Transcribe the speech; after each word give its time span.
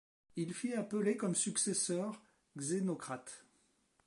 Il 0.35 0.55
fit 0.55 0.73
appeler 0.73 1.15
comme 1.15 1.35
successeur 1.35 2.19
Xénocrate. 2.57 3.45